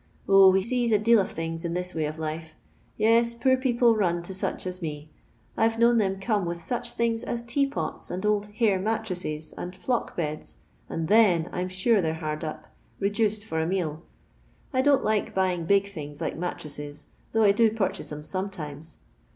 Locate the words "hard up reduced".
12.15-13.45